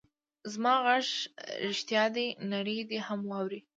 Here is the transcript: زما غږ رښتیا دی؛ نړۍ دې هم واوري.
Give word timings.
زما 0.53 0.73
غږ 0.85 1.07
رښتیا 1.67 2.03
دی؛ 2.15 2.27
نړۍ 2.53 2.79
دې 2.89 2.99
هم 3.07 3.19
واوري. 3.29 3.59